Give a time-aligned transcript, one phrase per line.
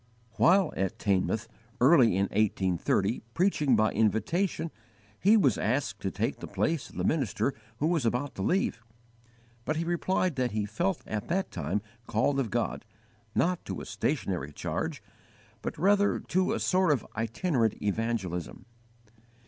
[0.37, 1.47] While at Teignmouth,
[1.79, 4.71] early in 1830, preaching by invitation,
[5.19, 8.81] he was asked to take the place of the minister who was about to leave,
[9.63, 12.83] but he replied that he felt at that time called of God,
[13.35, 15.03] not to a stationary charge,
[15.61, 18.65] but rather to a sort of itinerant evangelism.